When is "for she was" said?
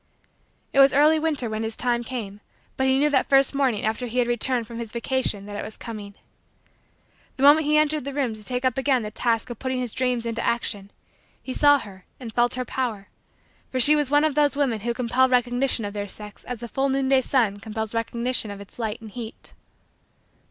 13.69-14.09